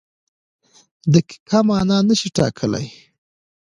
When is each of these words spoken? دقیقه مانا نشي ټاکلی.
دقیقه 1.13 1.59
مانا 1.67 1.97
نشي 2.07 2.29
ټاکلی. 2.37 2.87